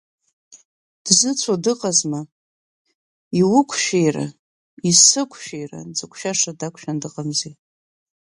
[1.05, 2.21] Дзыцәо дыҟазма,
[3.39, 4.25] иуқәшәира,
[4.89, 7.51] исықәшәира дзықәшәаша дақәшәаны дыҟамзи!